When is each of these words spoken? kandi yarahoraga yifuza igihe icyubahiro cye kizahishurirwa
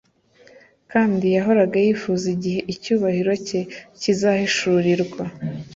kandi 0.91 1.25
yarahoraga 1.35 1.77
yifuza 1.85 2.25
igihe 2.35 2.59
icyubahiro 2.73 3.31
cye 3.47 3.61
kizahishurirwa 4.01 5.23